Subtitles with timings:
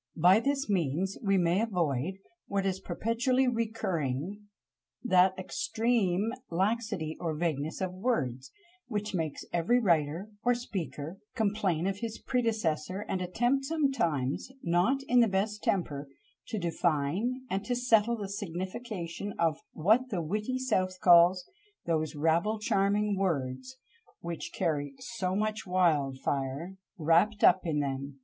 [0.17, 2.15] By this means we may avoid,
[2.47, 4.47] what is perpetually recurring,
[5.03, 8.49] that extreme laxity or vagueness of words,
[8.87, 15.19] which makes every writer, or speaker, complain of his predecessor, and attempt sometimes, not in
[15.19, 16.07] the best temper,
[16.47, 21.45] to define and to settle the signification of what the witty South calls
[21.85, 23.77] "those rabble charming words,
[24.19, 28.19] which carry so much wildfire wrapt up in them."